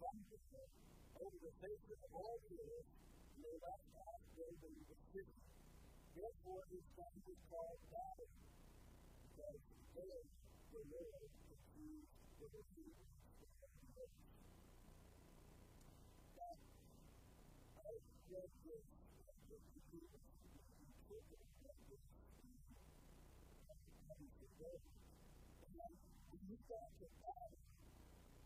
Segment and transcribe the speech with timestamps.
[0.00, 0.40] somewhere
[1.20, 2.90] over the face of all the whole earth,
[3.36, 5.36] and they left out building the city.
[6.16, 8.24] Therefore, his name was called Babel,
[9.20, 9.60] because
[10.00, 10.24] there
[10.72, 13.04] the Lord had used the language of
[27.26, 27.50] all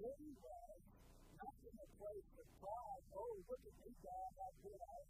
[0.00, 0.80] every grass,
[1.36, 3.04] not in the place of pride.
[3.12, 5.08] Oh, look at me, God, I've been high.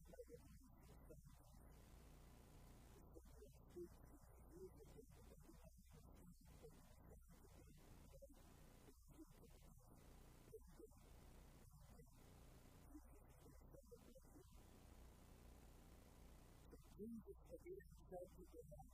[17.01, 18.85] Jesus to be a special to them.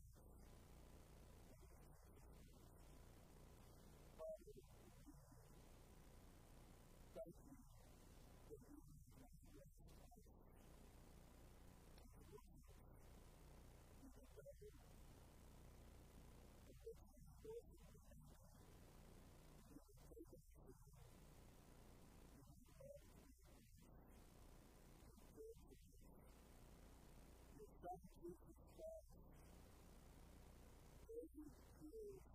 [31.26, 32.33] you